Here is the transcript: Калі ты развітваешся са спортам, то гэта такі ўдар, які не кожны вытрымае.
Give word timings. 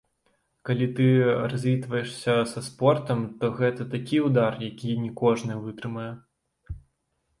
Калі 0.69 0.85
ты 0.99 1.03
развітваешся 1.53 2.35
са 2.53 2.63
спортам, 2.69 3.19
то 3.43 3.51
гэта 3.61 3.81
такі 3.95 4.17
ўдар, 4.29 4.51
які 4.71 4.89
не 5.07 5.11
кожны 5.21 5.53
вытрымае. 5.67 6.11